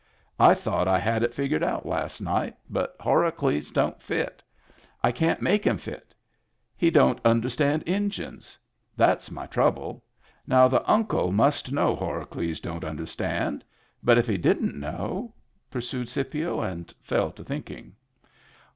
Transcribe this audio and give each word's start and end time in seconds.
I 0.39 0.55
thought 0.55 0.87
I 0.87 0.97
had 0.97 1.21
it 1.21 1.35
figured 1.35 1.61
out 1.63 1.85
last 1.85 2.21
night, 2.21 2.55
but 2.67 2.97
Horacles 2.97 3.69
don't 3.71 4.01
fit. 4.01 4.41
I 5.03 5.11
can't 5.11 5.43
make 5.43 5.63
him 5.63 5.77
fit. 5.77 6.15
He 6.75 6.89
don't 6.89 7.21
understand 7.23 7.83
Injuns. 7.85 8.57
That's 8.97 9.29
my 9.29 9.45
trouble. 9.45 10.03
Now 10.47 10.67
the 10.67 10.83
Uncle 10.91 11.31
must 11.31 11.71
know 11.71 11.95
Horacles 11.95 12.59
don't 12.59 12.83
understand. 12.83 13.63
But 14.01 14.17
if 14.17 14.25
he 14.25 14.37
didn't 14.39 14.73
know?" 14.75 15.35
pursued 15.69 16.09
Scipio, 16.09 16.61
and 16.61 16.91
fell 17.03 17.31
to 17.33 17.43
thinking. 17.43 17.93